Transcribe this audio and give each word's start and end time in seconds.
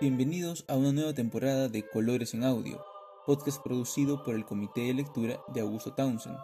Bienvenidos 0.00 0.64
a 0.66 0.76
una 0.76 0.92
nueva 0.92 1.14
temporada 1.14 1.68
de 1.68 1.86
Colores 1.88 2.34
en 2.34 2.42
Audio, 2.42 2.84
podcast 3.26 3.62
producido 3.62 4.24
por 4.24 4.34
el 4.34 4.44
Comité 4.44 4.80
de 4.80 4.94
Lectura 4.94 5.38
de 5.54 5.60
Augusto 5.60 5.94
Townsend. 5.94 6.36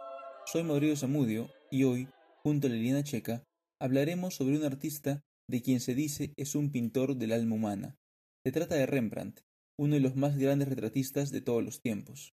Soy 0.47 0.63
Mauricio 0.63 0.97
Zamudio 0.97 1.51
y 1.69 1.83
hoy, 1.83 2.09
junto 2.45 2.69
a 2.69 2.71
Liliana 2.71 3.03
Checa, 3.03 3.43
hablaremos 3.81 4.37
sobre 4.37 4.56
un 4.56 4.63
artista 4.63 5.24
de 5.49 5.63
quien 5.63 5.81
se 5.81 5.97
dice 5.97 6.33
es 6.37 6.55
un 6.55 6.71
pintor 6.71 7.17
del 7.17 7.33
alma 7.33 7.56
humana. 7.56 7.99
Se 8.45 8.53
trata 8.53 8.77
de 8.77 8.87
Rembrandt, 8.87 9.41
uno 9.77 9.96
de 9.96 10.01
los 10.01 10.14
más 10.14 10.38
grandes 10.38 10.69
retratistas 10.69 11.32
de 11.32 11.41
todos 11.41 11.64
los 11.64 11.81
tiempos. 11.81 12.32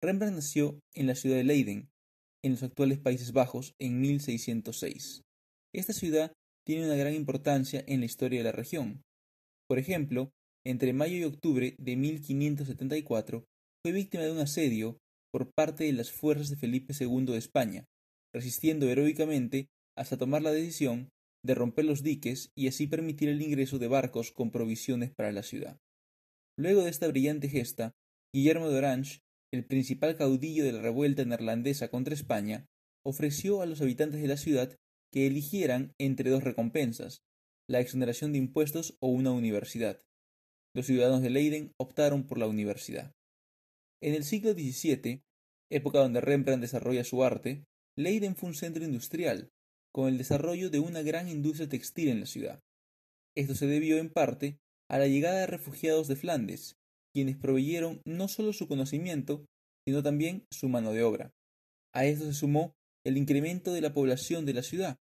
Rembrandt 0.00 0.36
nació 0.36 0.78
en 0.94 1.08
la 1.08 1.16
ciudad 1.16 1.36
de 1.36 1.44
Leiden, 1.44 1.90
en 2.44 2.52
los 2.52 2.62
actuales 2.62 3.00
Países 3.00 3.32
Bajos, 3.32 3.74
en 3.80 4.00
1606. 4.00 5.22
Esta 5.72 5.92
ciudad 5.92 6.32
tiene 6.64 6.86
una 6.86 6.94
gran 6.94 7.12
importancia 7.12 7.82
en 7.88 7.98
la 8.00 8.06
historia 8.06 8.38
de 8.38 8.44
la 8.44 8.52
región. 8.52 9.02
Por 9.66 9.80
ejemplo, 9.80 10.30
entre 10.66 10.92
mayo 10.92 11.16
y 11.16 11.24
octubre 11.24 11.74
de 11.78 11.96
1574 11.96 13.44
fue 13.82 13.92
víctima 13.92 14.24
de 14.24 14.32
un 14.32 14.38
asedio 14.38 14.98
por 15.32 15.52
parte 15.52 15.84
de 15.84 15.92
las 15.92 16.10
fuerzas 16.10 16.48
de 16.48 16.56
Felipe 16.56 16.94
II 16.98 17.26
de 17.26 17.38
España, 17.38 17.86
resistiendo 18.32 18.88
heroicamente 18.88 19.68
hasta 19.96 20.16
tomar 20.16 20.42
la 20.42 20.52
decisión 20.52 21.10
de 21.44 21.54
romper 21.54 21.84
los 21.84 22.02
diques 22.02 22.50
y 22.56 22.68
así 22.68 22.86
permitir 22.86 23.28
el 23.28 23.42
ingreso 23.42 23.78
de 23.78 23.88
barcos 23.88 24.32
con 24.32 24.50
provisiones 24.50 25.12
para 25.14 25.32
la 25.32 25.42
ciudad. 25.42 25.78
Luego 26.56 26.82
de 26.82 26.90
esta 26.90 27.08
brillante 27.08 27.48
gesta, 27.48 27.92
Guillermo 28.32 28.70
de 28.70 28.78
Orange, 28.78 29.20
el 29.52 29.66
principal 29.66 30.16
caudillo 30.16 30.64
de 30.64 30.72
la 30.72 30.80
revuelta 30.80 31.24
neerlandesa 31.24 31.88
contra 31.88 32.14
España, 32.14 32.66
ofreció 33.04 33.60
a 33.60 33.66
los 33.66 33.80
habitantes 33.82 34.22
de 34.22 34.28
la 34.28 34.36
ciudad 34.36 34.76
que 35.12 35.26
eligieran 35.26 35.92
entre 35.98 36.30
dos 36.30 36.42
recompensas, 36.42 37.22
la 37.68 37.80
exoneración 37.80 38.32
de 38.32 38.38
impuestos 38.38 38.96
o 39.00 39.08
una 39.08 39.30
universidad. 39.30 40.00
Los 40.74 40.86
ciudadanos 40.86 41.22
de 41.22 41.30
Leiden 41.30 41.72
optaron 41.78 42.26
por 42.26 42.38
la 42.38 42.46
universidad. 42.46 43.12
En 44.02 44.14
el 44.14 44.24
siglo 44.24 44.52
XVII, 44.52 45.22
época 45.70 46.00
donde 46.00 46.20
Rembrandt 46.20 46.60
desarrolla 46.60 47.04
su 47.04 47.22
arte, 47.22 47.64
Leiden 47.96 48.34
fue 48.34 48.48
un 48.48 48.54
centro 48.54 48.84
industrial, 48.84 49.50
con 49.94 50.08
el 50.08 50.18
desarrollo 50.18 50.70
de 50.70 50.80
una 50.80 51.02
gran 51.02 51.28
industria 51.28 51.68
textil 51.68 52.08
en 52.08 52.20
la 52.20 52.26
ciudad. 52.26 52.60
Esto 53.36 53.54
se 53.54 53.66
debió 53.66 53.98
en 53.98 54.10
parte 54.10 54.58
a 54.90 54.98
la 54.98 55.06
llegada 55.06 55.40
de 55.40 55.46
refugiados 55.46 56.08
de 56.08 56.16
Flandes, 56.16 56.76
quienes 57.14 57.36
proveyeron 57.36 58.02
no 58.04 58.26
solo 58.26 58.52
su 58.52 58.66
conocimiento, 58.66 59.46
sino 59.86 60.02
también 60.02 60.44
su 60.52 60.68
mano 60.68 60.92
de 60.92 61.04
obra. 61.04 61.32
A 61.94 62.04
esto 62.06 62.24
se 62.24 62.34
sumó 62.34 62.74
el 63.06 63.16
incremento 63.16 63.72
de 63.72 63.80
la 63.80 63.94
población 63.94 64.46
de 64.46 64.54
la 64.54 64.62
ciudad. 64.62 64.96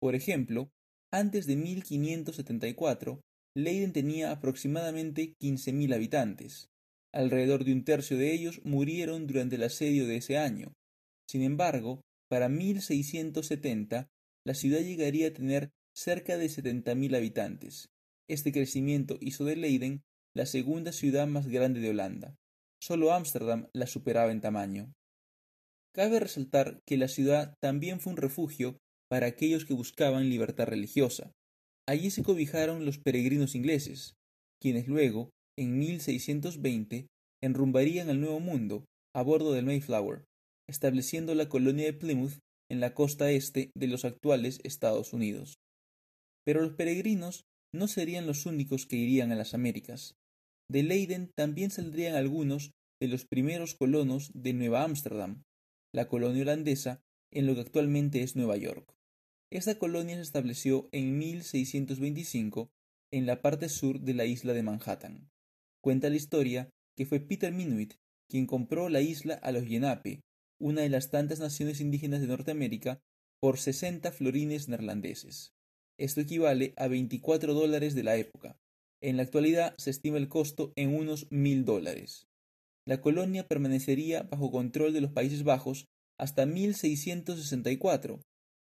Por 0.00 0.16
ejemplo, 0.16 0.70
antes 1.12 1.46
de 1.46 1.56
1574, 1.56 3.20
Leiden 3.54 3.92
tenía 3.92 4.30
aproximadamente 4.30 5.34
15.000 5.38 5.94
habitantes. 5.94 6.70
Alrededor 7.12 7.64
de 7.64 7.72
un 7.72 7.84
tercio 7.84 8.16
de 8.16 8.32
ellos 8.32 8.60
murieron 8.64 9.26
durante 9.26 9.56
el 9.56 9.62
asedio 9.64 10.06
de 10.06 10.16
ese 10.16 10.38
año. 10.38 10.72
Sin 11.28 11.42
embargo, 11.42 12.00
para 12.30 12.48
1670, 12.48 14.08
la 14.46 14.54
ciudad 14.54 14.80
llegaría 14.80 15.28
a 15.28 15.32
tener 15.32 15.70
cerca 15.94 16.38
de 16.38 16.46
70.000 16.46 17.14
habitantes. 17.14 17.90
Este 18.28 18.52
crecimiento 18.52 19.18
hizo 19.20 19.44
de 19.44 19.56
Leiden 19.56 20.02
la 20.34 20.46
segunda 20.46 20.92
ciudad 20.92 21.26
más 21.26 21.46
grande 21.48 21.80
de 21.80 21.90
Holanda. 21.90 22.36
Solo 22.80 23.12
Ámsterdam 23.12 23.68
la 23.74 23.86
superaba 23.86 24.32
en 24.32 24.40
tamaño. 24.40 24.94
Cabe 25.94 26.20
resaltar 26.20 26.80
que 26.86 26.96
la 26.96 27.08
ciudad 27.08 27.54
también 27.60 28.00
fue 28.00 28.14
un 28.14 28.16
refugio 28.16 28.78
para 29.10 29.26
aquellos 29.26 29.66
que 29.66 29.74
buscaban 29.74 30.30
libertad 30.30 30.64
religiosa. 30.64 31.32
Allí 31.88 32.10
se 32.10 32.22
cobijaron 32.22 32.84
los 32.84 32.98
peregrinos 32.98 33.54
ingleses, 33.54 34.14
quienes 34.60 34.86
luego, 34.86 35.30
en 35.58 35.78
1620, 35.78 37.08
enrumbarían 37.42 38.08
al 38.08 38.20
Nuevo 38.20 38.40
Mundo 38.40 38.84
a 39.14 39.22
bordo 39.22 39.52
del 39.52 39.66
Mayflower, 39.66 40.24
estableciendo 40.68 41.34
la 41.34 41.48
colonia 41.48 41.84
de 41.86 41.92
Plymouth 41.92 42.38
en 42.70 42.80
la 42.80 42.94
costa 42.94 43.30
este 43.30 43.70
de 43.76 43.88
los 43.88 44.04
actuales 44.04 44.60
Estados 44.62 45.12
Unidos. 45.12 45.56
Pero 46.46 46.62
los 46.62 46.72
peregrinos 46.74 47.42
no 47.74 47.88
serían 47.88 48.26
los 48.26 48.46
únicos 48.46 48.86
que 48.86 48.96
irían 48.96 49.32
a 49.32 49.36
las 49.36 49.54
Américas. 49.54 50.14
De 50.70 50.82
Leiden 50.82 51.30
también 51.36 51.70
saldrían 51.70 52.14
algunos 52.14 52.70
de 53.00 53.08
los 53.08 53.26
primeros 53.26 53.74
colonos 53.74 54.30
de 54.34 54.52
Nueva 54.52 54.84
Ámsterdam, 54.84 55.42
la 55.92 56.08
colonia 56.08 56.42
holandesa 56.42 57.00
en 57.32 57.46
lo 57.46 57.54
que 57.54 57.62
actualmente 57.62 58.22
es 58.22 58.36
Nueva 58.36 58.56
York. 58.56 58.94
Esta 59.52 59.74
colonia 59.74 60.16
se 60.16 60.22
estableció 60.22 60.88
en 60.92 61.18
1625 61.18 62.70
en 63.10 63.26
la 63.26 63.42
parte 63.42 63.68
sur 63.68 64.00
de 64.00 64.14
la 64.14 64.24
isla 64.24 64.54
de 64.54 64.62
Manhattan. 64.62 65.28
Cuenta 65.82 66.08
la 66.08 66.16
historia 66.16 66.70
que 66.96 67.04
fue 67.04 67.20
Peter 67.20 67.52
Minuit 67.52 67.92
quien 68.30 68.46
compró 68.46 68.88
la 68.88 69.02
isla 69.02 69.34
a 69.34 69.52
los 69.52 69.66
Yenape, 69.66 70.22
una 70.58 70.80
de 70.80 70.88
las 70.88 71.10
tantas 71.10 71.38
naciones 71.38 71.82
indígenas 71.82 72.22
de 72.22 72.28
Norteamérica, 72.28 73.02
por 73.42 73.58
60 73.58 74.10
florines 74.12 74.68
neerlandeses. 74.68 75.52
Esto 75.98 76.22
equivale 76.22 76.72
a 76.78 76.88
24 76.88 77.52
dólares 77.52 77.94
de 77.94 78.04
la 78.04 78.16
época. 78.16 78.56
En 79.02 79.18
la 79.18 79.24
actualidad 79.24 79.74
se 79.76 79.90
estima 79.90 80.16
el 80.16 80.30
costo 80.30 80.72
en 80.76 80.96
unos 80.96 81.30
mil 81.30 81.66
dólares. 81.66 82.26
La 82.86 83.02
colonia 83.02 83.46
permanecería 83.46 84.22
bajo 84.22 84.50
control 84.50 84.94
de 84.94 85.02
los 85.02 85.12
Países 85.12 85.44
Bajos 85.44 85.84
hasta 86.18 86.46
1664, 86.46 88.22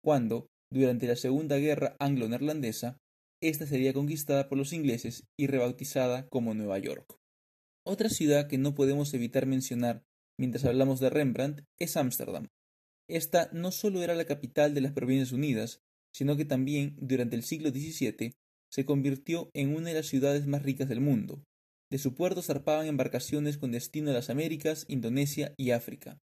cuando, 0.03 0.49
durante 0.73 1.07
la 1.07 1.15
Segunda 1.15 1.57
Guerra 1.57 1.95
Anglo-Neerlandesa, 1.99 2.97
esta 3.41 3.67
sería 3.67 3.93
conquistada 3.93 4.49
por 4.49 4.57
los 4.57 4.73
ingleses 4.73 5.25
y 5.37 5.47
rebautizada 5.47 6.27
como 6.29 6.53
Nueva 6.53 6.79
York. 6.79 7.19
Otra 7.85 8.09
ciudad 8.09 8.47
que 8.47 8.57
no 8.57 8.73
podemos 8.73 9.13
evitar 9.13 9.45
mencionar 9.45 10.03
mientras 10.39 10.65
hablamos 10.65 10.99
de 10.99 11.11
Rembrandt 11.11 11.61
es 11.79 11.95
Ámsterdam. 11.95 12.47
Esta 13.07 13.49
no 13.53 13.71
solo 13.71 14.01
era 14.01 14.15
la 14.15 14.25
capital 14.25 14.73
de 14.73 14.81
las 14.81 14.93
Provincias 14.93 15.31
Unidas, 15.31 15.81
sino 16.11 16.35
que 16.37 16.45
también, 16.45 16.95
durante 16.99 17.35
el 17.35 17.43
siglo 17.43 17.69
XVII, 17.69 18.33
se 18.71 18.85
convirtió 18.85 19.51
en 19.53 19.75
una 19.75 19.89
de 19.89 19.95
las 19.95 20.07
ciudades 20.07 20.47
más 20.47 20.63
ricas 20.63 20.89
del 20.89 21.01
mundo. 21.01 21.43
De 21.91 21.99
su 21.99 22.15
puerto 22.15 22.41
zarpaban 22.41 22.87
embarcaciones 22.87 23.57
con 23.57 23.71
destino 23.71 24.09
a 24.09 24.13
las 24.13 24.31
Américas, 24.31 24.85
Indonesia 24.87 25.53
y 25.57 25.71
África. 25.71 26.19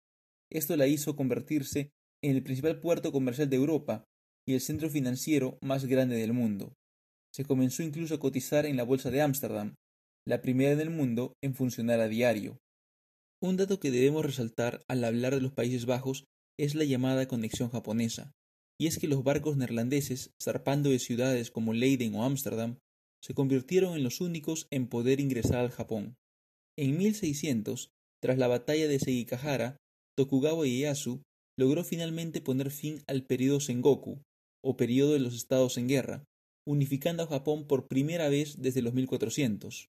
Esto 0.50 0.76
la 0.76 0.86
hizo 0.86 1.16
convertirse 1.16 1.92
en 2.22 2.36
el 2.36 2.42
principal 2.42 2.80
puerto 2.80 3.12
comercial 3.12 3.48
de 3.48 3.56
Europa 3.56 4.04
y 4.46 4.54
el 4.54 4.60
centro 4.60 4.90
financiero 4.90 5.58
más 5.62 5.86
grande 5.86 6.16
del 6.16 6.32
mundo. 6.32 6.74
Se 7.34 7.44
comenzó 7.44 7.82
incluso 7.82 8.14
a 8.14 8.20
cotizar 8.20 8.66
en 8.66 8.76
la 8.76 8.84
bolsa 8.84 9.10
de 9.10 9.22
Ámsterdam, 9.22 9.74
la 10.26 10.40
primera 10.40 10.72
en 10.72 10.80
el 10.80 10.90
mundo 10.90 11.34
en 11.42 11.54
funcionar 11.54 12.00
a 12.00 12.08
diario. 12.08 12.58
Un 13.42 13.56
dato 13.56 13.80
que 13.80 13.90
debemos 13.90 14.24
resaltar 14.24 14.82
al 14.88 15.04
hablar 15.04 15.34
de 15.34 15.40
los 15.40 15.52
Países 15.52 15.84
Bajos 15.86 16.24
es 16.58 16.74
la 16.74 16.84
llamada 16.84 17.26
conexión 17.26 17.70
japonesa, 17.70 18.32
y 18.80 18.86
es 18.86 18.98
que 18.98 19.08
los 19.08 19.24
barcos 19.24 19.56
neerlandeses, 19.56 20.30
zarpando 20.42 20.90
de 20.90 20.98
ciudades 20.98 21.50
como 21.50 21.72
Leiden 21.72 22.14
o 22.14 22.24
Ámsterdam, 22.24 22.78
se 23.22 23.34
convirtieron 23.34 23.96
en 23.96 24.04
los 24.04 24.20
únicos 24.20 24.66
en 24.70 24.88
poder 24.88 25.20
ingresar 25.20 25.58
al 25.58 25.70
Japón. 25.70 26.14
En 26.78 26.96
1600, 26.96 27.90
tras 28.22 28.38
la 28.38 28.48
batalla 28.48 28.88
de 28.88 28.98
Sekigahara, 28.98 29.76
Tokugawa 30.16 30.66
Ieyasu 30.66 31.22
logró 31.58 31.84
finalmente 31.84 32.40
poner 32.40 32.70
fin 32.70 33.02
al 33.06 33.24
período 33.24 33.60
Sengoku, 33.60 34.22
o 34.64 34.76
período 34.76 35.12
de 35.12 35.20
los 35.20 35.34
estados 35.34 35.76
en 35.78 35.88
guerra, 35.88 36.24
unificando 36.66 37.22
a 37.22 37.26
Japón 37.26 37.66
por 37.66 37.86
primera 37.86 38.28
vez 38.28 38.60
desde 38.60 38.82
los 38.82 38.94
1400. 38.94 39.88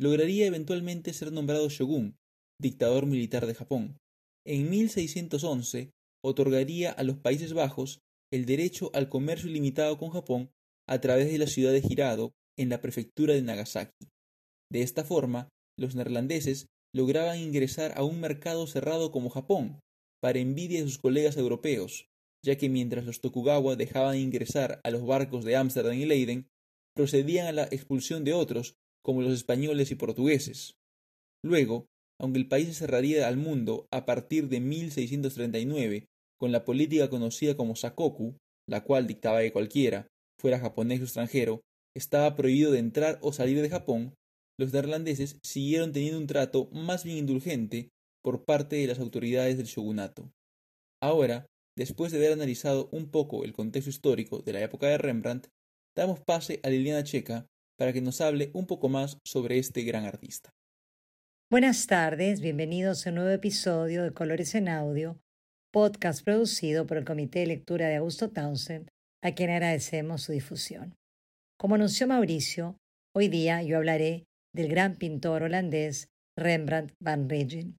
Lograría 0.00 0.46
eventualmente 0.46 1.12
ser 1.12 1.32
nombrado 1.32 1.68
shogun, 1.68 2.16
dictador 2.60 3.06
militar 3.06 3.46
de 3.46 3.54
Japón. 3.54 3.98
En 4.46 4.68
1611 4.70 5.90
otorgaría 6.24 6.90
a 6.90 7.02
los 7.04 7.18
Países 7.18 7.52
Bajos 7.52 8.00
el 8.32 8.44
derecho 8.44 8.90
al 8.94 9.08
comercio 9.08 9.48
ilimitado 9.48 9.98
con 9.98 10.10
Japón 10.10 10.50
a 10.88 11.00
través 11.00 11.30
de 11.30 11.38
la 11.38 11.46
ciudad 11.46 11.72
de 11.72 11.82
Hirado, 11.86 12.32
en 12.58 12.70
la 12.70 12.80
prefectura 12.80 13.34
de 13.34 13.42
Nagasaki. 13.42 14.08
De 14.72 14.82
esta 14.82 15.04
forma, 15.04 15.48
los 15.78 15.94
neerlandeses 15.94 16.66
lograban 16.94 17.38
ingresar 17.38 17.92
a 17.96 18.02
un 18.02 18.20
mercado 18.20 18.66
cerrado 18.66 19.12
como 19.12 19.30
Japón, 19.30 19.78
para 20.20 20.40
envidia 20.40 20.80
de 20.80 20.86
sus 20.86 20.98
colegas 20.98 21.36
europeos, 21.36 22.06
ya 22.44 22.56
que 22.56 22.68
mientras 22.68 23.04
los 23.04 23.20
Tokugawa 23.20 23.76
dejaban 23.76 24.16
ingresar 24.16 24.80
a 24.84 24.90
los 24.90 25.04
barcos 25.04 25.44
de 25.44 25.56
Ámsterdam 25.56 25.94
y 25.94 26.04
Leiden, 26.04 26.48
procedían 26.94 27.46
a 27.46 27.52
la 27.52 27.64
expulsión 27.64 28.24
de 28.24 28.32
otros, 28.32 28.74
como 29.02 29.22
los 29.22 29.32
españoles 29.32 29.90
y 29.90 29.94
portugueses. 29.94 30.74
Luego, 31.44 31.86
aunque 32.20 32.38
el 32.40 32.48
país 32.48 32.68
se 32.68 32.74
cerraría 32.74 33.28
al 33.28 33.36
mundo 33.36 33.86
a 33.90 34.04
partir 34.04 34.48
de 34.48 34.60
1639 34.60 36.06
con 36.38 36.52
la 36.52 36.64
política 36.64 37.08
conocida 37.08 37.56
como 37.56 37.76
Sakoku, 37.76 38.36
la 38.68 38.84
cual 38.84 39.06
dictaba 39.06 39.40
que 39.40 39.52
cualquiera, 39.52 40.08
fuera 40.40 40.58
japonés 40.58 41.00
o 41.00 41.04
extranjero, 41.04 41.60
estaba 41.96 42.36
prohibido 42.36 42.70
de 42.72 42.78
entrar 42.78 43.18
o 43.22 43.32
salir 43.32 43.60
de 43.62 43.70
Japón, 43.70 44.14
los 44.58 44.72
neerlandeses 44.72 45.38
siguieron 45.42 45.92
teniendo 45.92 46.18
un 46.18 46.26
trato 46.26 46.68
más 46.72 47.04
bien 47.04 47.18
indulgente 47.18 47.90
por 48.22 48.44
parte 48.44 48.76
de 48.76 48.86
las 48.86 48.98
autoridades 48.98 49.56
del 49.56 49.66
shogunato. 49.66 50.30
Ahora, 51.00 51.46
después 51.78 52.10
de 52.10 52.18
haber 52.18 52.32
analizado 52.32 52.88
un 52.90 53.08
poco 53.08 53.44
el 53.44 53.52
contexto 53.52 53.88
histórico 53.88 54.40
de 54.40 54.52
la 54.52 54.60
época 54.60 54.88
de 54.88 54.98
Rembrandt, 54.98 55.46
damos 55.96 56.18
pase 56.20 56.58
a 56.64 56.68
Liliana 56.68 57.04
Checa 57.04 57.46
para 57.78 57.92
que 57.92 58.00
nos 58.00 58.20
hable 58.20 58.50
un 58.52 58.66
poco 58.66 58.88
más 58.88 59.18
sobre 59.24 59.58
este 59.58 59.82
gran 59.84 60.04
artista. 60.04 60.50
Buenas 61.50 61.86
tardes, 61.86 62.40
bienvenidos 62.40 63.06
a 63.06 63.10
un 63.10 63.16
nuevo 63.16 63.30
episodio 63.30 64.02
de 64.02 64.12
Colores 64.12 64.56
en 64.56 64.68
Audio, 64.68 65.20
podcast 65.72 66.24
producido 66.24 66.84
por 66.86 66.96
el 66.96 67.04
Comité 67.04 67.40
de 67.40 67.46
Lectura 67.46 67.86
de 67.86 67.96
Augusto 67.96 68.30
Townsend, 68.30 68.88
a 69.22 69.32
quien 69.32 69.50
agradecemos 69.50 70.22
su 70.22 70.32
difusión. 70.32 70.96
Como 71.58 71.76
anunció 71.76 72.08
Mauricio, 72.08 72.76
hoy 73.14 73.28
día 73.28 73.62
yo 73.62 73.76
hablaré 73.76 74.24
del 74.52 74.68
gran 74.68 74.96
pintor 74.96 75.44
holandés 75.44 76.08
Rembrandt 76.36 76.92
van 77.00 77.28
Rijn. 77.28 77.76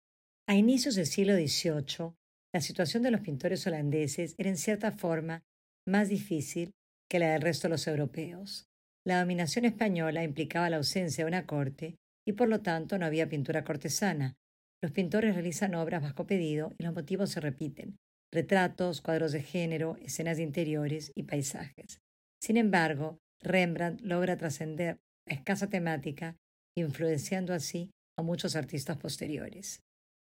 A 0.47 0.55
inicios 0.55 0.95
del 0.95 1.05
siglo 1.05 1.35
XVIII, 1.35 2.13
la 2.53 2.61
situación 2.61 3.03
de 3.03 3.11
los 3.11 3.21
pintores 3.21 3.65
holandeses 3.67 4.35
era 4.37 4.49
en 4.49 4.57
cierta 4.57 4.91
forma 4.91 5.43
más 5.87 6.09
difícil 6.09 6.71
que 7.09 7.19
la 7.19 7.31
del 7.31 7.41
resto 7.41 7.67
de 7.67 7.73
los 7.73 7.87
europeos. 7.87 8.67
La 9.05 9.19
dominación 9.19 9.65
española 9.65 10.23
implicaba 10.23 10.69
la 10.69 10.77
ausencia 10.77 11.23
de 11.23 11.29
una 11.29 11.45
corte 11.45 11.95
y 12.27 12.33
por 12.33 12.47
lo 12.47 12.61
tanto 12.61 12.97
no 12.97 13.05
había 13.05 13.29
pintura 13.29 13.63
cortesana. 13.63 14.35
Los 14.81 14.91
pintores 14.91 15.33
realizan 15.33 15.75
obras 15.75 16.01
bajo 16.01 16.25
pedido 16.25 16.73
y 16.77 16.83
los 16.83 16.93
motivos 16.93 17.31
se 17.31 17.39
repiten 17.39 17.97
retratos, 18.31 19.01
cuadros 19.01 19.31
de 19.31 19.41
género, 19.41 19.97
escenas 20.01 20.37
de 20.37 20.43
interiores 20.43 21.11
y 21.15 21.23
paisajes. 21.23 22.01
Sin 22.41 22.57
embargo, 22.57 23.19
Rembrandt 23.41 24.01
logra 24.01 24.37
trascender 24.37 24.99
la 25.25 25.35
escasa 25.35 25.67
temática, 25.67 26.37
influenciando 26.75 27.53
así 27.53 27.91
a 28.17 28.21
muchos 28.21 28.55
artistas 28.55 28.97
posteriores. 28.97 29.81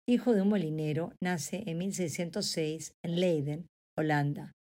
Hijo 0.08 0.34
de 0.34 0.42
un 0.42 0.50
molinero, 0.50 1.12
nace 1.20 1.64
en 1.66 1.78
1606 1.78 2.92
en 3.04 3.20
Leiden, 3.20 3.66
Holanda. 3.98 4.52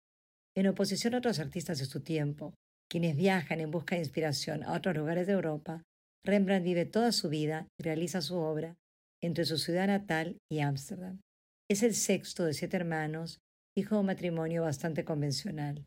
En 0.57 0.67
oposición 0.69 1.15
a 1.15 1.19
otros 1.19 1.39
artistas 1.39 1.79
de 1.79 1.85
su 1.85 2.01
tiempo, 2.01 2.55
quienes 2.91 3.15
viajan 3.15 3.61
en 3.61 3.71
busca 3.71 3.95
de 3.95 4.01
inspiración 4.01 4.63
a 4.63 4.73
otros 4.73 4.97
lugares 4.97 5.27
de 5.27 5.35
Europa, 5.35 5.83
Rembrandt 6.25 6.65
vive 6.65 6.87
toda 6.87 7.13
su 7.13 7.29
vida 7.29 7.67
y 7.79 7.83
realiza 7.83 8.23
su 8.23 8.37
obra 8.37 8.77
entre 9.23 9.45
su 9.45 9.59
ciudad 9.59 9.87
natal 9.87 10.39
y 10.51 10.61
Ámsterdam. 10.61 11.21
Es 11.71 11.83
el 11.83 11.95
sexto 11.95 12.47
de 12.47 12.55
siete 12.55 12.79
hermanos, 12.79 13.41
hijo 13.77 13.97
de 13.97 14.01
un 14.01 14.07
matrimonio 14.07 14.63
bastante 14.63 15.05
convencional. 15.05 15.85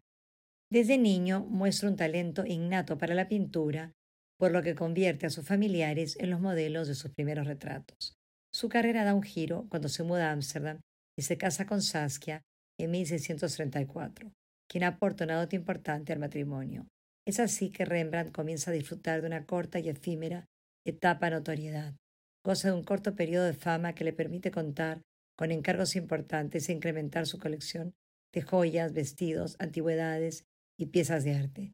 Desde 0.71 0.99
niño 0.99 1.43
muestra 1.43 1.89
un 1.89 1.95
talento 1.95 2.45
innato 2.45 2.99
para 2.99 3.15
la 3.15 3.27
pintura, 3.27 3.91
por 4.37 4.51
lo 4.51 4.61
que 4.61 4.75
convierte 4.75 5.25
a 5.25 5.31
sus 5.31 5.47
familiares 5.47 6.15
en 6.19 6.29
los 6.29 6.41
modelos 6.41 6.87
de 6.87 6.93
sus 6.93 7.11
primeros 7.11 7.47
retratos. 7.47 8.16
Su 8.57 8.69
carrera 8.69 9.03
da 9.03 9.13
un 9.13 9.21
giro 9.21 9.67
cuando 9.69 9.87
se 9.87 10.01
muda 10.01 10.29
a 10.29 10.31
Ámsterdam 10.31 10.79
y 11.15 11.21
se 11.21 11.37
casa 11.37 11.67
con 11.67 11.83
Saskia 11.83 12.41
en 12.79 12.89
1634, 12.89 14.33
quien 14.67 14.83
aporta 14.83 15.25
una 15.25 15.35
nota 15.35 15.55
importante 15.55 16.11
al 16.11 16.17
matrimonio. 16.17 16.87
Es 17.27 17.39
así 17.39 17.69
que 17.69 17.85
Rembrandt 17.85 18.31
comienza 18.31 18.71
a 18.71 18.73
disfrutar 18.73 19.21
de 19.21 19.27
una 19.27 19.45
corta 19.45 19.77
y 19.77 19.89
efímera 19.89 20.47
etapa 20.87 21.27
de 21.27 21.35
notoriedad. 21.35 21.93
Goza 22.43 22.69
de 22.69 22.73
un 22.73 22.83
corto 22.83 23.15
periodo 23.15 23.45
de 23.45 23.53
fama 23.53 23.93
que 23.93 24.03
le 24.03 24.11
permite 24.11 24.49
contar 24.49 25.03
con 25.37 25.51
encargos 25.51 25.95
importantes 25.95 26.67
e 26.67 26.73
incrementar 26.73 27.27
su 27.27 27.37
colección 27.37 27.93
de 28.33 28.41
joyas, 28.41 28.91
vestidos, 28.91 29.55
antigüedades 29.59 30.45
y 30.79 30.87
piezas 30.87 31.23
de 31.23 31.35
arte. 31.35 31.73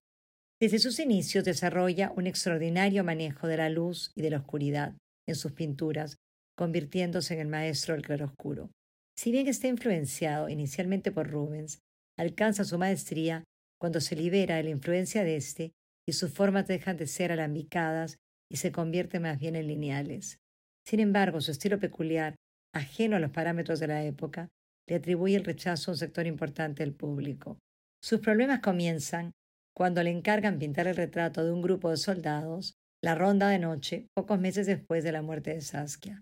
Desde 0.59 0.79
sus 0.79 0.99
inicios 0.99 1.45
desarrolla 1.45 2.11
un 2.17 2.27
extraordinario 2.27 3.05
manejo 3.05 3.47
de 3.47 3.55
la 3.55 3.69
luz 3.69 4.11
y 4.15 4.21
de 4.21 4.31
la 4.31 4.39
oscuridad 4.39 4.97
en 5.25 5.35
sus 5.35 5.53
pinturas, 5.53 6.17
convirtiéndose 6.57 7.33
en 7.33 7.39
el 7.41 7.47
maestro 7.47 7.93
del 7.93 8.03
claroscuro. 8.03 8.69
Si 9.17 9.31
bien 9.31 9.47
está 9.47 9.67
influenciado 9.67 10.49
inicialmente 10.49 11.11
por 11.11 11.29
Rubens, 11.29 11.79
alcanza 12.17 12.63
su 12.63 12.77
maestría 12.77 13.43
cuando 13.79 14.01
se 14.01 14.15
libera 14.15 14.55
de 14.57 14.63
la 14.63 14.69
influencia 14.69 15.23
de 15.23 15.35
éste 15.35 15.71
y 16.07 16.13
sus 16.13 16.31
formas 16.31 16.67
dejan 16.67 16.97
de 16.97 17.07
ser 17.07 17.31
alambicadas 17.31 18.17
y 18.51 18.57
se 18.57 18.71
convierten 18.71 19.23
más 19.23 19.39
bien 19.39 19.55
en 19.55 19.67
lineales. 19.67 20.39
Sin 20.85 20.99
embargo, 20.99 21.41
su 21.41 21.51
estilo 21.51 21.79
peculiar, 21.79 22.35
ajeno 22.73 23.15
a 23.15 23.19
los 23.19 23.31
parámetros 23.31 23.79
de 23.79 23.87
la 23.87 24.03
época, 24.03 24.49
le 24.87 24.95
atribuye 24.95 25.35
el 25.35 25.45
rechazo 25.45 25.91
a 25.91 25.93
un 25.93 25.97
sector 25.97 26.27
importante 26.27 26.83
del 26.83 26.93
público. 26.93 27.57
Sus 28.01 28.19
problemas 28.19 28.59
comienzan 28.59 29.31
cuando 29.75 30.03
le 30.03 30.11
encargan 30.11 30.59
pintar 30.59 30.87
el 30.87 30.95
retrato 30.95 31.43
de 31.43 31.51
un 31.51 31.61
grupo 31.61 31.89
de 31.89 31.97
soldados, 31.97 32.75
la 33.01 33.15
ronda 33.15 33.49
de 33.49 33.59
noche, 33.59 34.07
pocos 34.13 34.39
meses 34.39 34.67
después 34.67 35.03
de 35.03 35.11
la 35.11 35.21
muerte 35.21 35.53
de 35.53 35.61
Saskia. 35.61 36.21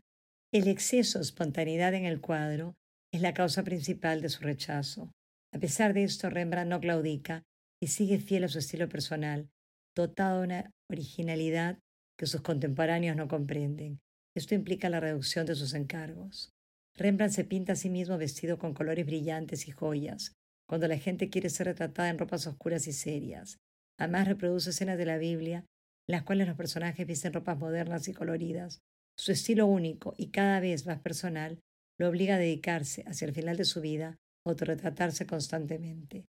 El 0.53 0.67
exceso 0.67 1.17
de 1.17 1.23
espontaneidad 1.23 1.93
en 1.93 2.03
el 2.03 2.19
cuadro 2.19 2.75
es 3.13 3.21
la 3.21 3.33
causa 3.33 3.63
principal 3.63 4.21
de 4.21 4.27
su 4.27 4.41
rechazo. 4.41 5.09
A 5.53 5.59
pesar 5.59 5.93
de 5.93 6.03
esto, 6.03 6.29
Rembrandt 6.29 6.69
no 6.69 6.81
claudica 6.81 7.43
y 7.81 7.87
sigue 7.87 8.19
fiel 8.19 8.43
a 8.43 8.49
su 8.49 8.59
estilo 8.59 8.89
personal, 8.89 9.47
dotado 9.95 10.39
de 10.39 10.47
una 10.47 10.71
originalidad 10.89 11.79
que 12.17 12.25
sus 12.25 12.41
contemporáneos 12.41 13.15
no 13.15 13.29
comprenden. 13.29 13.99
Esto 14.35 14.53
implica 14.53 14.89
la 14.89 14.99
reducción 14.99 15.45
de 15.45 15.55
sus 15.55 15.73
encargos. 15.73 16.49
Rembrandt 16.97 17.33
se 17.33 17.45
pinta 17.45 17.71
a 17.73 17.77
sí 17.77 17.89
mismo 17.89 18.17
vestido 18.17 18.59
con 18.59 18.73
colores 18.73 19.05
brillantes 19.05 19.69
y 19.69 19.71
joyas, 19.71 20.33
cuando 20.67 20.89
la 20.89 20.97
gente 20.97 21.29
quiere 21.29 21.49
ser 21.49 21.67
retratada 21.67 22.09
en 22.09 22.19
ropas 22.19 22.45
oscuras 22.45 22.87
y 22.87 22.91
serias. 22.91 23.57
Además 23.97 24.27
reproduce 24.27 24.71
escenas 24.71 24.97
de 24.97 25.05
la 25.05 25.17
Biblia, 25.17 25.59
en 26.07 26.11
las 26.11 26.23
cuales 26.23 26.45
los 26.45 26.57
personajes 26.57 27.07
visten 27.07 27.31
ropas 27.31 27.57
modernas 27.57 28.09
y 28.09 28.13
coloridas. 28.13 28.81
Su 29.21 29.31
estilo 29.31 29.67
único 29.67 30.15
y 30.17 30.31
cada 30.31 30.59
vez 30.59 30.87
más 30.87 30.99
personal 30.99 31.59
lo 31.99 32.09
obliga 32.09 32.33
a 32.33 32.39
dedicarse, 32.39 33.03
hacia 33.05 33.27
el 33.27 33.35
final 33.35 33.55
de 33.55 33.65
su 33.65 33.79
vida, 33.79 34.17
a 34.43 34.49
autorretratarse 34.49 35.27
constantemente. 35.27 36.25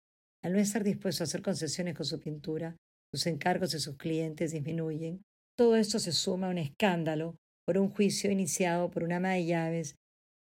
Al 0.43 0.55
no 0.55 0.59
estar 0.59 0.85
dispuesto 0.85 1.23
a 1.23 1.27
hacer 1.27 1.43
concesiones 1.43 1.95
con 1.95 2.07
su 2.07 2.19
pintura, 2.19 2.79
sus 3.13 3.27
encargos 3.27 3.73
de 3.73 3.79
sus 3.79 3.99
clientes 3.99 4.53
disminuyen. 4.53 5.21
Todo 5.55 5.77
esto 5.77 5.99
se 5.99 6.13
suma 6.13 6.47
a 6.47 6.51
un 6.51 6.57
escándalo 6.57 7.37
por 7.67 7.77
un 7.77 7.91
juicio 7.91 8.31
iniciado 8.31 8.91
por 8.91 9.05
una 9.05 9.17
ama 9.17 9.35
de 9.35 9.45
llaves, 9.45 9.97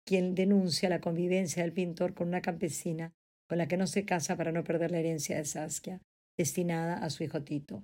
quien 0.07 0.37
denuncia 0.37 0.89
la 0.89 1.01
convivencia 1.01 1.65
del 1.65 1.73
pintor 1.73 2.15
con 2.15 2.29
una 2.29 2.43
campesina 2.43 3.13
con 3.49 3.59
la 3.59 3.67
que 3.67 3.77
no 3.77 3.89
se 3.89 4.05
casa 4.05 4.37
para 4.37 4.53
no 4.53 4.63
perder 4.63 4.93
la 4.93 5.01
herencia 5.01 5.37
de 5.37 5.47
Saskia, 5.47 6.01
destinada 6.39 6.99
a 6.99 7.11
su 7.11 7.25
hijo 7.25 7.43
Tito. 7.43 7.83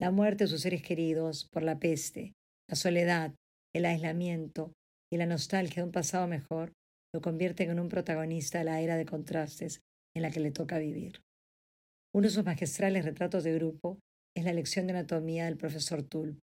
La 0.00 0.10
muerte 0.10 0.44
de 0.44 0.48
sus 0.48 0.62
seres 0.62 0.82
queridos 0.82 1.46
por 1.52 1.62
la 1.62 1.78
peste, 1.78 2.32
la 2.68 2.74
soledad, 2.74 3.34
el 3.74 3.84
aislamiento 3.84 4.72
y 5.12 5.16
la 5.16 5.26
nostalgia 5.26 5.82
de 5.82 5.86
un 5.86 5.92
pasado 5.92 6.26
mejor 6.26 6.72
lo 7.14 7.20
convierten 7.20 7.70
en 7.70 7.80
un 7.80 7.88
protagonista 7.88 8.58
de 8.58 8.64
la 8.64 8.80
era 8.80 8.96
de 8.96 9.06
contrastes 9.06 9.80
en 10.14 10.22
la 10.22 10.30
que 10.30 10.40
le 10.40 10.50
toca 10.50 10.78
vivir. 10.78 11.20
Uno 12.14 12.26
de 12.26 12.34
sus 12.34 12.44
magistrales 12.44 13.04
retratos 13.04 13.44
de 13.44 13.54
grupo 13.54 13.98
es 14.36 14.44
la 14.44 14.52
lección 14.52 14.86
de 14.86 14.92
anatomía 14.94 15.44
del 15.44 15.56
profesor 15.56 16.02
Tulp. 16.02 16.38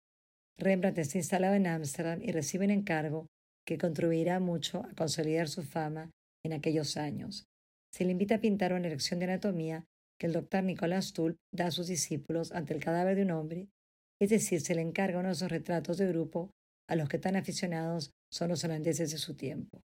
Rembrandt 0.59 0.99
está 0.99 1.19
instalado 1.19 1.55
en 1.55 1.67
Ámsterdam 1.67 2.23
y 2.23 2.33
recibe 2.33 2.65
un 2.65 2.71
encargo 2.71 3.27
que 3.67 3.79
contribuirá 3.79 4.41
mucho 4.41 4.85
a 4.85 4.95
consolidar 4.95 5.49
su 5.49 5.63
fama 5.63 6.11
en 6.45 6.53
aquellos 6.53 6.97
años. 6.97 7.47
Se 7.93 8.05
le 8.05 8.13
invita 8.13 8.37
a 8.37 8.41
pintar 8.41 8.73
una 8.73 8.89
lección 8.89 9.19
de 9.19 9.27
anatomía 9.27 9.85
que 10.19 10.27
el 10.27 10.33
doctor 10.33 10.63
Nicolás 10.63 11.13
Tulp 11.13 11.37
da 11.53 11.67
a 11.67 11.71
sus 11.71 11.87
discípulos 11.87 12.53
ante 12.53 12.75
el 12.75 12.81
cadáver 12.81 13.17
de 13.17 13.23
un 13.23 13.31
hombre, 13.31 13.69
es 14.21 14.31
decir, 14.31 14.61
se 14.61 14.75
le 14.75 14.83
encarga 14.83 15.19
uno 15.19 15.29
de 15.29 15.35
esos 15.35 15.51
retratos 15.51 15.99
de 15.99 16.07
grupo 16.09 16.51
los 16.97 17.09
que 17.09 17.19
tan 17.19 17.37
aficionados 17.37 18.11
son 18.31 18.49
los 18.49 18.65
holandeses 18.65 19.11
de 19.11 19.19
su 19.19 19.35
tiempo. 19.35 19.81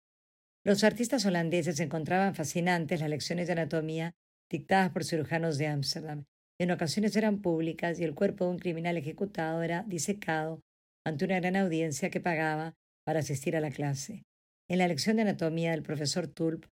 Los 0.65 0.83
artistas 0.85 1.25
holandeses 1.27 1.79
encontraban 1.81 2.35
fascinantes 2.35 3.01
las 3.01 3.11
lecciones 3.11 3.47
de 3.47 3.53
anatomía 3.53 4.15
dictadas 4.51 4.91
por 4.91 5.05
cirujanos 5.05 5.59
de 5.59 5.69
Ámsterdam. 5.69 6.25
En 6.59 6.71
ocasiones 6.71 7.15
eran 7.17 7.43
públicas 7.43 8.01
y 8.01 8.05
el 8.05 8.15
cuerpo 8.15 8.45
de 8.45 8.51
un 8.51 8.59
criminal 8.59 8.97
ejecutado 8.97 9.63
era 9.63 9.85
disecado 9.85 10.61
ante 11.05 11.25
una 11.25 11.39
gran 11.39 11.57
audiencia 11.57 12.11
que 12.11 12.21
pagaba 12.21 12.75
para 13.05 13.21
asistir 13.21 13.57
a 13.57 13.61
la 13.61 13.71
clase. 13.71 14.25
En 14.69 14.79
la 14.79 14.89
lección 14.89 15.17
de 15.17 15.23
anatomía 15.23 15.71
del 15.71 15.83
profesor 15.83 16.27
Tulp, 16.27 16.65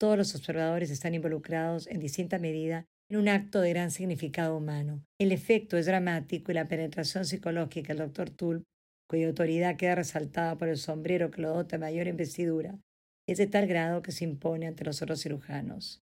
todos 0.00 0.16
los 0.16 0.34
observadores 0.34 0.90
están 0.90 1.14
involucrados 1.14 1.86
en 1.86 2.00
distinta 2.00 2.38
medida 2.38 2.86
en 3.10 3.18
un 3.18 3.28
acto 3.28 3.60
de 3.60 3.70
gran 3.70 3.90
significado 3.90 4.56
humano. 4.56 5.04
El 5.20 5.32
efecto 5.32 5.76
es 5.76 5.84
dramático 5.84 6.50
y 6.50 6.54
la 6.54 6.68
penetración 6.68 7.26
psicológica 7.26 7.88
del 7.88 8.06
doctor 8.06 8.30
Tulp, 8.30 8.64
cuya 9.12 9.26
autoridad 9.26 9.76
queda 9.76 9.96
resaltada 9.96 10.56
por 10.56 10.68
el 10.68 10.78
sombrero 10.78 11.30
que 11.30 11.42
lo 11.42 11.50
dota 11.50 11.76
de 11.76 11.80
mayor 11.80 12.06
investidura, 12.06 12.80
es 13.28 13.36
de 13.36 13.46
tal 13.46 13.66
grado 13.66 14.00
que 14.00 14.10
se 14.10 14.24
impone 14.24 14.66
ante 14.66 14.86
los 14.86 15.02
otros 15.02 15.20
cirujanos. 15.20 16.00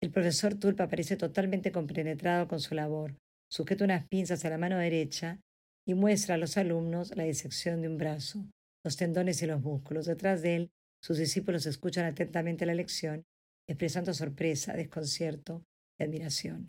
El 0.00 0.12
profesor 0.12 0.54
Tulp 0.54 0.80
aparece 0.80 1.16
totalmente 1.16 1.72
compenetrado 1.72 2.46
con 2.46 2.60
su 2.60 2.76
labor, 2.76 3.16
sujeta 3.50 3.82
unas 3.82 4.06
pinzas 4.06 4.44
a 4.44 4.50
la 4.50 4.58
mano 4.58 4.78
derecha 4.78 5.40
y 5.84 5.94
muestra 5.94 6.36
a 6.36 6.38
los 6.38 6.56
alumnos 6.56 7.16
la 7.16 7.24
disección 7.24 7.82
de 7.82 7.88
un 7.88 7.98
brazo, 7.98 8.46
los 8.84 8.96
tendones 8.96 9.42
y 9.42 9.46
los 9.46 9.60
músculos. 9.60 10.06
Detrás 10.06 10.40
de 10.40 10.54
él, 10.54 10.70
sus 11.02 11.18
discípulos 11.18 11.66
escuchan 11.66 12.04
atentamente 12.04 12.66
la 12.66 12.74
lección, 12.74 13.24
expresando 13.68 14.14
sorpresa, 14.14 14.74
desconcierto 14.74 15.64
y 15.98 16.04
admiración. 16.04 16.68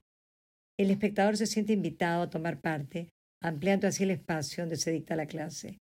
El 0.80 0.90
espectador 0.90 1.38
se 1.38 1.46
siente 1.46 1.74
invitado 1.74 2.24
a 2.24 2.30
tomar 2.32 2.60
parte, 2.60 3.10
ampliando 3.42 3.88
así 3.88 4.04
el 4.04 4.12
espacio 4.12 4.64
donde 4.64 4.78
se 4.78 4.92
dicta 4.92 5.16
la 5.16 5.28
clase. 5.28 5.78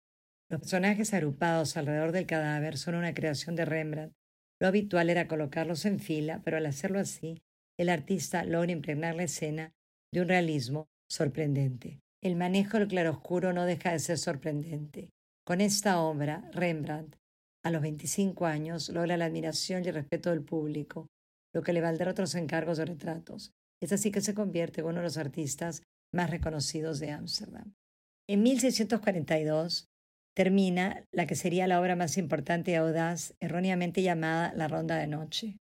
Los 0.50 0.60
personajes 0.60 1.14
agrupados 1.14 1.76
alrededor 1.76 2.12
del 2.12 2.26
cadáver 2.26 2.76
son 2.76 2.94
una 2.94 3.14
creación 3.14 3.56
de 3.56 3.64
Rembrandt, 3.64 4.12
lo 4.62 4.68
habitual 4.68 5.10
era 5.10 5.26
colocarlos 5.26 5.84
en 5.86 5.98
fila, 5.98 6.40
pero 6.44 6.56
al 6.56 6.66
hacerlo 6.66 7.00
así, 7.00 7.42
el 7.76 7.88
artista 7.88 8.44
logra 8.44 8.70
impregnar 8.70 9.16
la 9.16 9.24
escena 9.24 9.72
de 10.12 10.20
un 10.20 10.28
realismo 10.28 10.86
sorprendente. 11.10 11.98
el 12.22 12.36
manejo 12.36 12.78
del 12.78 12.86
claroscuro 12.86 13.52
no 13.52 13.64
deja 13.64 13.90
de 13.90 13.98
ser 13.98 14.18
sorprendente. 14.18 15.10
Con 15.44 15.60
esta 15.60 16.00
obra, 16.00 16.48
Rembrandt, 16.52 17.16
a 17.64 17.72
los 17.72 17.82
25 17.82 18.46
años, 18.46 18.88
logra 18.90 19.16
la 19.16 19.24
admiración 19.24 19.84
y 19.84 19.88
el 19.88 19.94
respeto 19.94 20.30
del 20.30 20.44
público, 20.44 21.08
lo 21.52 21.64
que 21.64 21.72
le 21.72 21.80
valdrá 21.80 22.12
otros 22.12 22.36
encargos 22.36 22.78
de 22.78 22.84
retratos. 22.84 23.50
Es 23.80 23.92
así 23.92 24.12
que 24.12 24.20
se 24.20 24.32
convierte 24.32 24.80
en 24.80 24.86
uno 24.86 24.98
de 24.98 25.02
los 25.02 25.16
artistas 25.16 25.82
más 26.12 26.30
reconocidos 26.30 27.00
de 27.00 27.10
Ámsterdam. 27.10 27.74
En 28.28 28.42
1642 28.42 29.88
termina 30.34 31.04
la 31.12 31.26
que 31.26 31.34
sería 31.34 31.66
la 31.66 31.80
obra 31.80 31.96
más 31.96 32.16
importante 32.16 32.70
y 32.72 32.74
audaz, 32.74 33.34
erróneamente 33.40 34.02
llamada 34.02 34.52
La 34.54 34.68
Ronda 34.68 34.96
de 34.96 35.06
Noche. 35.06 35.58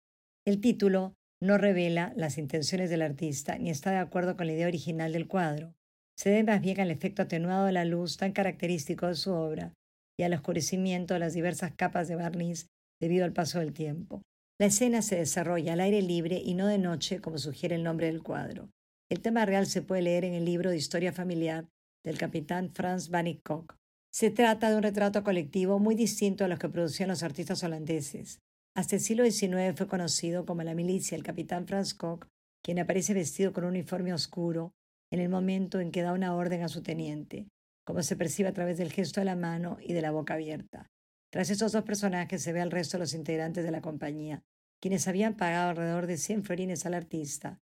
El 0.47 0.61
título 0.61 1.15
no 1.43 1.59
revela 1.59 2.13
las 2.17 2.39
intenciones 2.39 2.91
del 2.91 3.03
artista 3.03 3.59
ni 3.59 3.71
está 3.71 3.91
de 3.91 3.99
acuerdo 3.99 4.37
con 4.37 4.47
la 4.47 4.53
idea 4.53 4.67
original 4.67 5.13
del 5.13 5.29
cuadro. 5.29 5.75
Se 6.17 6.31
debe 6.31 6.45
más 6.45 6.61
bien 6.61 6.81
al 6.81 6.91
efecto 6.91 7.23
atenuado 7.23 7.67
de 7.67 7.73
la 7.73 7.85
luz 7.85 8.17
tan 8.17 8.33
característico 8.33 9.09
de 9.09 9.15
su 9.15 9.33
obra 9.33 9.75
y 10.19 10.23
al 10.23 10.33
oscurecimiento 10.33 11.15
de 11.15 11.21
las 11.21 11.35
diversas 11.35 11.73
capas 11.75 12.09
de 12.09 12.17
barniz 12.17 12.69
debido 13.01 13.25
al 13.25 13.33
paso 13.33 13.59
del 13.59 13.73
tiempo. 13.73 14.23
La 14.61 14.67
escena 14.67 15.03
se 15.03 15.17
desarrolla 15.17 15.73
al 15.73 15.81
aire 15.81 16.01
libre 16.01 16.41
y 16.43 16.55
no 16.55 16.69
de 16.69 16.79
noche, 16.79 17.21
como 17.21 17.39
sugiere 17.39 17.75
el 17.75 17.83
nombre 17.83 18.07
del 18.07 18.23
cuadro. 18.23 18.71
El 19.11 19.21
tema 19.21 19.45
real 19.45 19.67
se 19.67 19.83
puede 19.83 20.03
leer 20.03 20.25
en 20.25 20.33
el 20.33 20.47
libro 20.47 20.71
de 20.71 20.79
Historia 20.79 21.13
familiar 21.13 21.69
del 22.05 22.17
capitán 22.17 22.71
Franz 22.73 23.11
van 23.11 23.33
Kock. 23.43 23.77
Se 24.11 24.31
trata 24.31 24.71
de 24.71 24.77
un 24.77 24.83
retrato 24.83 25.23
colectivo 25.23 25.79
muy 25.79 25.95
distinto 25.95 26.45
a 26.45 26.49
los 26.49 26.59
que 26.59 26.71
producían 26.71 27.11
los 27.11 27.23
artistas 27.23 27.63
holandeses. 27.63 28.41
Hasta 28.75 28.97
el 28.97 29.03
siglo 29.03 29.25
XIX 29.25 29.77
fue 29.77 29.89
conocido 29.89 30.47
como 30.47 30.63
la 30.63 30.75
milicia 30.75 31.17
el 31.17 31.23
capitán 31.23 31.67
Franz 31.67 31.93
Kock, 31.93 32.29
quien 32.63 32.79
aparece 32.79 33.13
vestido 33.13 33.53
con 33.53 33.65
un 33.65 33.71
uniforme 33.71 34.15
oscuro 34.15 34.73
en 35.11 35.21
el 35.21 35.29
momento 35.29 35.81
en 35.81 35.91
que 35.91 36.03
da 36.03 36.13
una 36.13 36.35
orden 36.35 36.63
a 36.63 36.69
su 36.69 36.83
teniente, 36.83 37.47
como 37.85 38.03
se 38.03 38.17
percibe 38.17 38.49
a 38.49 38.55
través 38.55 38.79
del 38.79 38.91
gesto 38.91 39.21
de 39.21 39.27
la 39.27 39.37
mano 39.37 39.77
y 39.83 39.93
de 39.93 40.01
la 40.01 40.13
boca 40.13 40.35
abierta. 40.35 40.91
Tras 41.31 41.51
esos 41.51 41.73
dos 41.73 41.85
personajes 41.85 42.43
se 42.43 42.53
ve 42.55 42.63
al 42.63 42.71
resto 42.71 42.97
de 42.97 43.03
los 43.03 43.13
integrantes 43.13 43.65
de 43.65 43.71
la 43.71 43.83
compañía, 43.83 44.43
quienes 44.81 45.07
habían 45.09 45.37
pagado 45.37 45.71
alrededor 45.71 46.07
de 46.07 46.17
100 46.17 46.45
florines 46.45 46.87
al 46.87 46.95
artista 46.95 47.61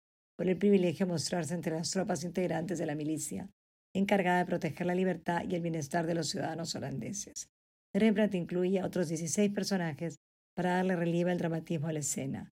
el 0.48 0.56
privilegio 0.56 1.06
de 1.06 1.12
mostrarse 1.12 1.54
entre 1.54 1.74
las 1.74 1.90
tropas 1.90 2.24
integrantes 2.24 2.78
de 2.78 2.86
la 2.86 2.94
milicia, 2.94 3.48
encargada 3.94 4.38
de 4.38 4.46
proteger 4.46 4.86
la 4.86 4.94
libertad 4.94 5.42
y 5.48 5.54
el 5.54 5.62
bienestar 5.62 6.06
de 6.06 6.14
los 6.14 6.28
ciudadanos 6.28 6.74
holandeses. 6.74 7.48
Rembrandt 7.94 8.34
incluía 8.34 8.86
otros 8.86 9.08
16 9.08 9.52
personajes 9.52 10.16
para 10.54 10.76
darle 10.76 10.96
relieve 10.96 11.30
al 11.30 11.38
dramatismo 11.38 11.88
a 11.88 11.92
la 11.92 12.00
escena. 12.00 12.52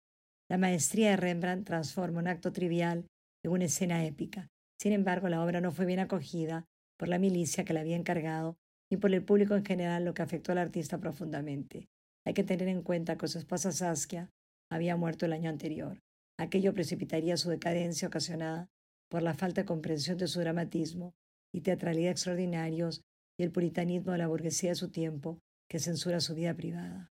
La 0.49 0.57
maestría 0.57 1.11
de 1.11 1.17
Rembrandt 1.17 1.65
transforma 1.65 2.19
un 2.19 2.27
acto 2.27 2.51
trivial 2.51 3.07
en 3.43 3.51
una 3.51 3.65
escena 3.65 4.05
épica. 4.05 4.49
Sin 4.79 4.93
embargo, 4.93 5.29
la 5.29 5.43
obra 5.43 5.61
no 5.61 5.71
fue 5.71 5.85
bien 5.85 5.99
acogida 5.99 6.65
por 6.97 7.07
la 7.07 7.17
milicia 7.17 7.63
que 7.63 7.73
la 7.73 7.79
había 7.79 7.95
encargado 7.95 8.57
ni 8.91 8.97
por 8.97 9.11
el 9.11 9.23
público 9.23 9.55
en 9.55 9.65
general, 9.65 10.05
lo 10.05 10.13
que 10.13 10.21
afectó 10.21 10.51
al 10.51 10.59
artista 10.59 10.99
profundamente. 10.99 11.87
Hay 12.25 12.35
que 12.35 12.43
tener 12.43 12.67
en 12.67 12.83
cuenta 12.83 13.17
que 13.17 13.27
su 13.27 13.39
esposa 13.39 13.71
Saskia 13.71 14.29
había 14.69 14.95
muerto 14.95 15.25
el 15.25 15.33
año 15.33 15.49
anterior. 15.49 16.02
Aquello 16.37 16.73
precipitaría 16.73 17.37
su 17.37 17.49
decadencia 17.49 18.07
ocasionada 18.07 18.69
por 19.09 19.21
la 19.21 19.33
falta 19.33 19.61
de 19.61 19.65
comprensión 19.65 20.17
de 20.17 20.27
su 20.27 20.39
dramatismo 20.39 21.13
y 21.53 21.61
teatralidad 21.61 22.11
extraordinarios 22.11 23.03
y 23.37 23.43
el 23.43 23.51
puritanismo 23.51 24.11
de 24.11 24.17
la 24.17 24.27
burguesía 24.27 24.71
de 24.71 24.75
su 24.75 24.89
tiempo 24.89 25.39
que 25.69 25.79
censura 25.79 26.19
su 26.19 26.35
vida 26.35 26.53
privada. 26.53 27.11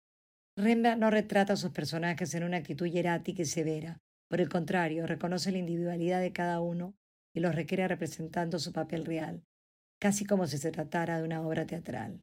Rembrandt 0.59 1.01
no 1.01 1.11
retrata 1.11 1.55
a 1.55 1.57
sus 1.57 1.71
personajes 1.71 2.35
en 2.35 2.45
una 2.45 2.59
actitud 2.59 2.87
hierática 2.87 3.43
y 3.43 3.47
severa. 3.47 3.99
Por 4.29 4.41
el 4.41 4.49
contrario, 4.49 5.07
reconoce 5.07 5.53
la 5.53 5.59
individualidad 5.59 6.21
de 6.21 6.33
cada 6.33 6.61
uno 6.61 6.95
y 7.35 7.41
los 7.41 7.55
requiere 7.55 7.87
representando 7.87 8.59
su 8.59 8.73
papel 8.73 9.05
real, 9.05 9.45
casi 10.01 10.25
como 10.25 10.47
si 10.47 10.59
se 10.59 10.73
tratara 10.73 11.19
de 11.19 11.25
una 11.25 11.47
obra 11.47 11.67
teatral. 11.67 12.23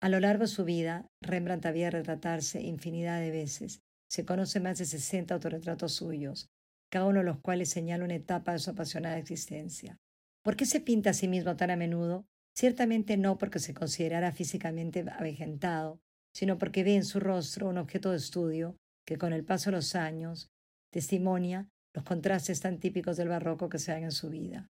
A 0.00 0.08
lo 0.08 0.20
largo 0.20 0.44
de 0.44 0.48
su 0.48 0.64
vida, 0.64 1.06
Rembrandt 1.20 1.66
había 1.66 1.90
retratarse 1.90 2.62
infinidad 2.62 3.20
de 3.20 3.30
veces. 3.30 3.82
Se 4.10 4.24
conoce 4.24 4.60
más 4.60 4.78
de 4.78 4.86
60 4.86 5.34
autorretratos 5.34 5.92
suyos, 5.92 6.48
cada 6.90 7.06
uno 7.06 7.20
de 7.20 7.26
los 7.26 7.40
cuales 7.40 7.68
señala 7.68 8.04
una 8.04 8.14
etapa 8.14 8.52
de 8.52 8.58
su 8.58 8.70
apasionada 8.70 9.18
existencia. 9.18 9.98
¿Por 10.42 10.56
qué 10.56 10.66
se 10.66 10.80
pinta 10.80 11.10
a 11.10 11.14
sí 11.14 11.28
mismo 11.28 11.56
tan 11.56 11.70
a 11.70 11.76
menudo? 11.76 12.26
Ciertamente 12.56 13.16
no 13.16 13.38
porque 13.38 13.58
se 13.58 13.74
considerara 13.74 14.32
físicamente 14.32 15.04
avejentado, 15.10 16.00
sino 16.34 16.58
porque 16.58 16.84
ve 16.84 16.96
en 16.96 17.04
su 17.04 17.20
rostro 17.20 17.68
un 17.68 17.78
objeto 17.78 18.10
de 18.10 18.16
estudio 18.16 18.76
que 19.06 19.18
con 19.18 19.32
el 19.32 19.44
paso 19.44 19.70
de 19.70 19.76
los 19.76 19.94
años 19.94 20.50
testimonia 20.90 21.68
los 21.94 22.04
contrastes 22.04 22.60
tan 22.60 22.78
típicos 22.78 23.16
del 23.16 23.28
barroco 23.28 23.68
que 23.68 23.78
se 23.78 23.92
dan 23.92 24.04
en 24.04 24.12
su 24.12 24.30
vida. 24.30 24.68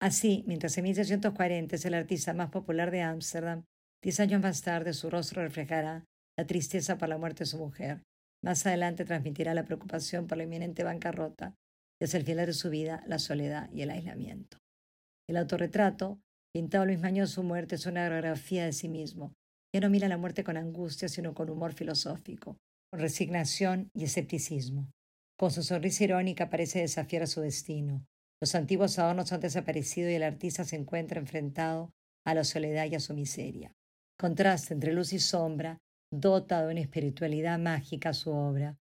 Así, 0.00 0.44
mientras 0.46 0.76
en 0.76 0.84
1640 0.84 1.76
es 1.76 1.84
el 1.84 1.94
artista 1.94 2.34
más 2.34 2.50
popular 2.50 2.90
de 2.90 3.02
Ámsterdam, 3.02 3.64
diez 4.02 4.20
años 4.20 4.42
más 4.42 4.62
tarde 4.62 4.92
su 4.92 5.08
rostro 5.10 5.42
reflejará 5.42 6.04
la 6.36 6.46
tristeza 6.46 6.98
por 6.98 7.08
la 7.08 7.18
muerte 7.18 7.44
de 7.44 7.46
su 7.46 7.58
mujer. 7.58 8.02
Más 8.44 8.66
adelante 8.66 9.06
transmitirá 9.06 9.54
la 9.54 9.64
preocupación 9.64 10.26
por 10.26 10.36
la 10.36 10.44
inminente 10.44 10.84
bancarrota 10.84 11.54
y 11.98 12.04
hacia 12.04 12.18
el 12.18 12.26
final 12.26 12.44
de 12.44 12.52
su 12.52 12.68
vida 12.68 13.02
la 13.06 13.18
soledad 13.18 13.70
y 13.72 13.80
el 13.80 13.90
aislamiento. 13.90 14.58
El 15.26 15.38
autorretrato, 15.38 16.20
pintado 16.52 16.84
año 16.84 17.22
de 17.22 17.26
su 17.26 17.42
muerte, 17.42 17.76
es 17.76 17.86
una 17.86 18.06
biografía 18.06 18.66
de 18.66 18.74
sí 18.74 18.90
mismo. 18.90 19.32
Ya 19.74 19.80
no 19.80 19.88
mira 19.88 20.08
la 20.08 20.18
muerte 20.18 20.44
con 20.44 20.58
angustia, 20.58 21.08
sino 21.08 21.32
con 21.32 21.48
humor 21.48 21.72
filosófico, 21.72 22.58
con 22.90 23.00
resignación 23.00 23.88
y 23.94 24.04
escepticismo. 24.04 24.90
Con 25.38 25.50
su 25.50 25.62
sonrisa 25.62 26.04
irónica 26.04 26.50
parece 26.50 26.80
desafiar 26.80 27.22
a 27.22 27.26
su 27.26 27.40
destino. 27.40 28.04
Los 28.42 28.54
antiguos 28.54 28.98
adornos 28.98 29.32
han 29.32 29.40
desaparecido 29.40 30.10
y 30.10 30.16
el 30.16 30.22
artista 30.22 30.64
se 30.64 30.76
encuentra 30.76 31.18
enfrentado 31.18 31.92
a 32.26 32.34
la 32.34 32.44
soledad 32.44 32.84
y 32.90 32.94
a 32.94 33.00
su 33.00 33.14
miseria. 33.14 33.72
Contraste 34.18 34.74
entre 34.74 34.92
luz 34.92 35.14
y 35.14 35.18
sombra 35.18 35.78
dota 36.20 36.66
de 36.66 36.80
espiritualidad 36.80 37.58
mágica 37.58 38.12
su 38.14 38.30
obra. 38.30 38.76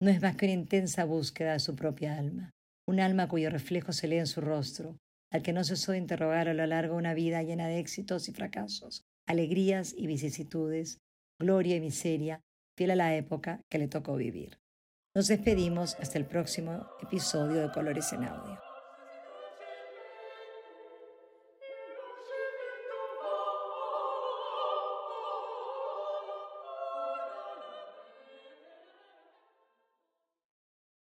No 0.00 0.10
es 0.10 0.20
más 0.20 0.36
que 0.36 0.46
una 0.46 0.54
intensa 0.54 1.04
búsqueda 1.04 1.52
de 1.52 1.60
su 1.60 1.76
propia 1.76 2.16
alma, 2.16 2.50
un 2.88 3.00
alma 3.00 3.28
cuyo 3.28 3.50
reflejo 3.50 3.92
se 3.92 4.08
lee 4.08 4.18
en 4.18 4.26
su 4.26 4.40
rostro, 4.40 4.96
al 5.30 5.42
que 5.42 5.52
no 5.52 5.64
cesó 5.64 5.92
de 5.92 5.98
interrogar 5.98 6.48
a 6.48 6.54
lo 6.54 6.66
largo 6.66 6.94
de 6.94 6.98
una 6.98 7.14
vida 7.14 7.42
llena 7.42 7.68
de 7.68 7.78
éxitos 7.78 8.28
y 8.28 8.32
fracasos, 8.32 9.02
alegrías 9.26 9.94
y 9.96 10.06
vicisitudes, 10.06 10.98
gloria 11.40 11.76
y 11.76 11.80
miseria, 11.80 12.40
fiel 12.76 12.90
a 12.92 12.96
la 12.96 13.16
época 13.16 13.60
que 13.70 13.78
le 13.78 13.88
tocó 13.88 14.16
vivir. 14.16 14.58
Nos 15.14 15.28
despedimos 15.28 15.94
hasta 15.96 16.18
el 16.18 16.26
próximo 16.26 16.86
episodio 17.02 17.60
de 17.60 17.70
Colores 17.70 18.12
en 18.12 18.24
Audio. 18.24 18.71